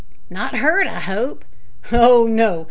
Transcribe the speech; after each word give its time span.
"Not 0.31 0.55
hurt, 0.55 0.87
I 0.87 0.99
hope?" 1.01 1.45
"Oh 1.91 2.25
no! 2.25 2.59